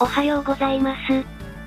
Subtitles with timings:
[0.00, 1.12] おはようございます。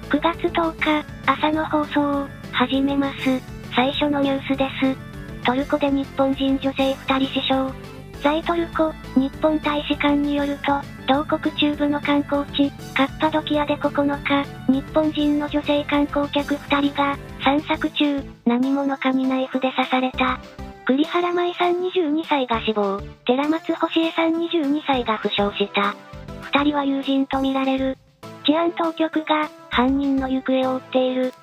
[0.10, 3.42] 9月10日、朝の放送を、始めます。
[3.74, 5.46] 最初のニュースです。
[5.46, 8.22] トルコで日本人女性2人死傷。
[8.22, 20.38] 在トルコ、日本大使館によると、同国中部の観光地、カッパドキアで9日、日本人の女性観光客2人が、散策中、何者かにナイフで刺された。
[20.86, 25.96] 栗原舞さん22歳が死亡、寺松星江さん22歳が負傷した。
[26.52, 27.98] 2人は友人とみられる。
[28.48, 31.34] 治安当局が犯人の行方を追っている。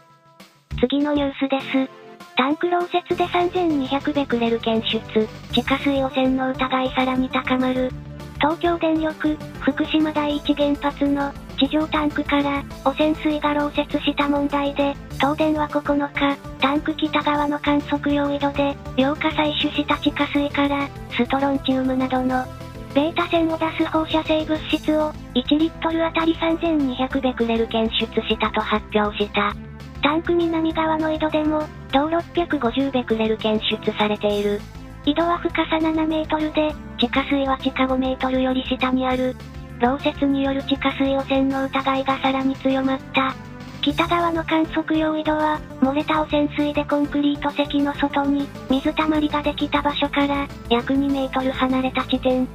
[0.80, 1.90] 次のニュースです。
[2.34, 7.92] タンク漏泄で3200ベクレル検出、地下水汚染の疑いさらに高まる。
[8.36, 22.46] 東京電力、福島第一原発の地上タンクから汚染水が漏泄した問題で、東電は9日、タンク北側の観測用井戸で、溶化採取した地下水から、ストロンチウムなどの
[22.94, 29.52] ベータ線を出す放射性物質を、1リットルあたり3200ベクレル検出したと発表した。
[30.00, 34.60] タンク南側の井戸でも、同650ベクレル検出されている。
[35.04, 39.34] 井戸は深さ7メートルで、地下水は地下5メートルより下にある。
[39.80, 43.34] 漏泄による地下水汚染の疑いがさらに強まった。
[43.82, 52.46] 北側の観測用井戸は、漏れた汚染水でコンクリート石の外に、水たまりができた場所から、約2メートル離れた地点。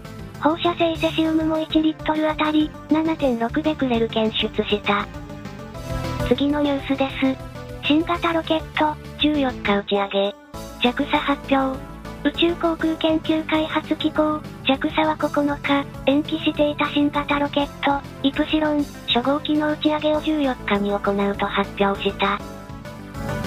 [0.42, 5.06] 放射性セシウムも1リットルあたり7.6ベクレル検出した。
[6.28, 7.86] 次のニュースです。
[7.86, 10.36] 新型ロケット14日打ち上げ。
[10.82, 11.80] JAXA 発表。
[12.24, 22.40] 宇宙航空研究開発機構 JAXA は9日、延期していた新型ロケットイプシロン初号機の打ち上げを14日に行うと発表した。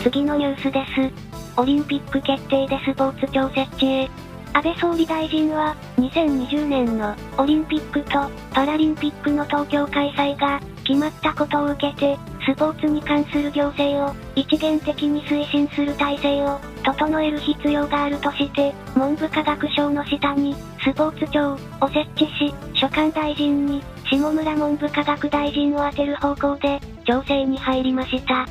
[0.03, 1.33] 次のニュースです。
[1.57, 4.11] オリンピック決定でスポーツ庁設置へ。
[4.55, 28.47] 安倍総理大臣は、2020年のオリンピックとパラリンピックの東京開催が決まったことを受けて、スポーツに関する行政を一元的に推進する体制を整える必要があるとして、文部科学省の下にスポーツ庁を設置し、所管大臣に下村文部科学大臣を充てる方向で調整に入りました。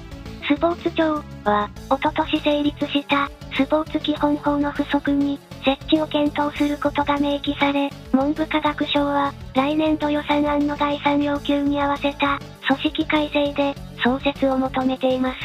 [0.51, 13.73] スポーツ庁は、おととし成立したスポーツ基本法の不足に設置を検討することが明記され、文部科学省は、来年度予算案の概算要求に合わせた、組織改正で、
[14.03, 15.37] 創設を求めています。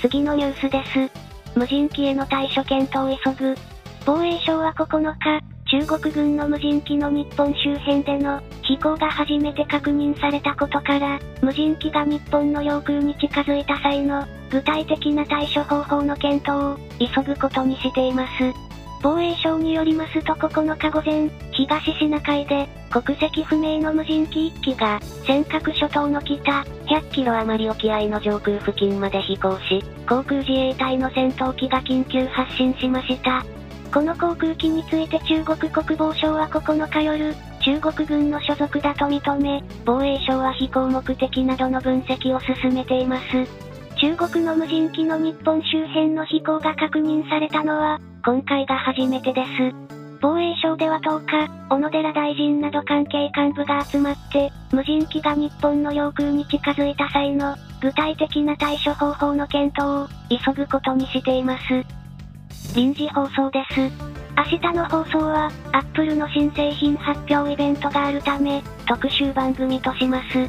[0.00, 1.58] 次のニュースです。
[1.58, 3.54] 無人機への対処検討を急ぐ。
[4.06, 5.42] 防衛省は9日、
[5.82, 18.66] 中国軍の無人機の日本周辺での飛行が初めて確認されたことから、無人機が日本の領空に近づいた際の具体的な対処方法の検討を急ぐことにしています。
[19.02, 33.44] 防衛省によりますと9日午前、東シナ海で、国籍不明の無人機1機が、尖閣諸島の北、100キロ余り沖合の上空付近まで飛行し、航空自衛隊の戦闘機が緊急発進しました。
[33.92, 37.34] この航空機について中国国防省は9日夜、
[37.66, 43.24] 中国軍の所属だと認め、防衛省は飛行目的などの分析を進めています。
[43.96, 49.50] 中国の無人機の日本周辺の飛行が確認されたのは、今回が初めてです。
[50.22, 62.76] 防衛省では10日、小野寺大臣など関係幹部が集まって、無人機が日本の領空に近づいた際の、具体的な対処方法の検討を、急ぐことにしています。
[62.76, 64.15] 臨時放送です。
[64.36, 70.48] 明日の放送は、アップルの新製品発表イベントがあるため、特集番組とします。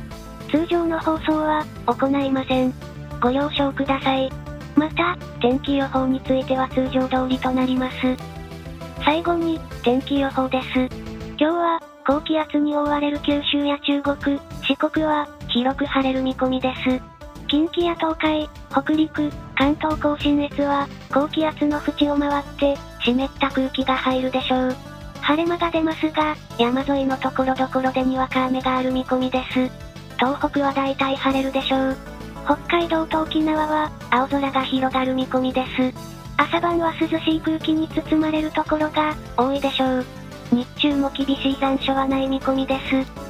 [0.51, 2.73] 通常の放送は、行いません。
[3.21, 4.29] ご了承ください。
[4.75, 7.95] また、天気予報については通常通りとなります。
[9.05, 10.67] 最後に、天気予報です。
[10.75, 17.01] 今日は、高気圧に覆われる九州や中国、四国は、広く晴れる見込みです。
[17.47, 22.75] 近畿や東海、北陸、関東甲信越は、高気圧の縁を回って、
[23.07, 24.75] 湿った空気が入るでしょう。
[25.21, 29.71] 晴れ間が出ますが、山沿いのところどころでにわか雨がある見込みです。
[30.17, 31.97] 東北は大体晴れるでしょう。
[32.45, 35.93] 北海道と沖縄は、青空が広がる見込みです。
[36.37, 40.05] 朝晩は涼しい空気に包まれるところが、多いでしょう。
[40.51, 43.26] 日中も厳しい残暑はない見込みです。